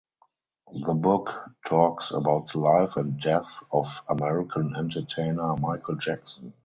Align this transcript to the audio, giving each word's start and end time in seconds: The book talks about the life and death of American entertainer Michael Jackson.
The 0.83 0.95
book 0.95 1.29
talks 1.67 2.09
about 2.09 2.51
the 2.51 2.57
life 2.57 2.97
and 2.97 3.21
death 3.21 3.59
of 3.71 4.01
American 4.09 4.73
entertainer 4.75 5.55
Michael 5.57 5.93
Jackson. 5.97 6.53